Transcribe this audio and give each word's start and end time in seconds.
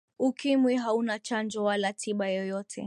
ukimwi 0.19 0.75
hauna 0.75 1.19
chanjo 1.19 1.63
wala 1.63 1.93
tiba 1.93 2.29
yoyote 2.29 2.79